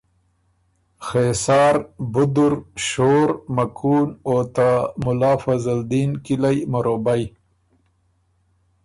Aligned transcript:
خېسار، 1.05 1.75
بُدُر، 2.13 2.53
شور، 2.87 3.29
مکُون 3.55 4.05
او 4.27 4.35
ته 4.55 4.69
مُلا 5.03 5.33
فضل 5.43 5.79
دین 5.91 6.09
کِلئ 6.25 6.57
مروبئ 6.71 7.23